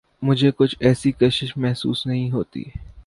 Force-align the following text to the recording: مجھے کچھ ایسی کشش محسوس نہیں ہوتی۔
مجھے 0.21 0.51
کچھ 0.57 0.75
ایسی 0.79 1.11
کشش 1.11 1.57
محسوس 1.57 2.05
نہیں 2.05 2.31
ہوتی۔ 2.31 2.63